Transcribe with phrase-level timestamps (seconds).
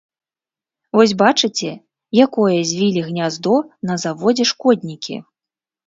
[0.99, 1.69] Вось бачыце,
[2.25, 3.55] якое звілі гняздо
[3.91, 5.15] на заводзе шкоднікі.